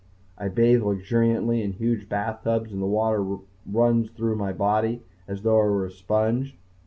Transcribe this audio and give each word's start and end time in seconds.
I 0.35 0.47
bathe 0.49 0.81
luxuriantly 0.81 1.61
in 1.61 1.73
huge 1.73 2.09
bathtubs 2.09 2.73
and 2.73 2.81
the 2.81 2.87
water 2.87 3.37
runs 3.71 4.09
through 4.09 4.35
my 4.35 4.51
body 4.51 5.03
as 5.27 5.43
though 5.43 5.61
I 5.61 5.65
were 5.65 5.85
a 5.85 5.91
sponge. 5.91 6.57